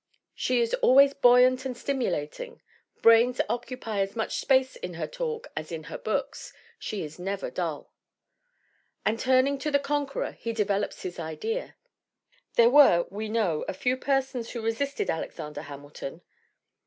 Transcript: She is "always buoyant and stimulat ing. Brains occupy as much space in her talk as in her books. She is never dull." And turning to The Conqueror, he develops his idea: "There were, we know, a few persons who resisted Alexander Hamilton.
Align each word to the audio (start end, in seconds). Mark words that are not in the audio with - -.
She 0.33 0.59
is 0.61 0.73
"always 0.81 1.13
buoyant 1.13 1.63
and 1.63 1.75
stimulat 1.77 2.39
ing. 2.39 2.59
Brains 3.03 3.39
occupy 3.47 3.99
as 3.99 4.15
much 4.15 4.39
space 4.39 4.75
in 4.75 4.95
her 4.95 5.05
talk 5.05 5.49
as 5.55 5.71
in 5.71 5.83
her 5.93 5.97
books. 5.99 6.51
She 6.79 7.03
is 7.03 7.19
never 7.19 7.51
dull." 7.51 7.93
And 9.05 9.19
turning 9.19 9.59
to 9.59 9.69
The 9.69 9.77
Conqueror, 9.77 10.31
he 10.31 10.53
develops 10.53 11.03
his 11.03 11.19
idea: 11.19 11.75
"There 12.55 12.71
were, 12.71 13.05
we 13.11 13.29
know, 13.29 13.63
a 13.67 13.75
few 13.75 13.95
persons 13.95 14.49
who 14.49 14.63
resisted 14.65 15.07
Alexander 15.11 15.61
Hamilton. 15.61 16.23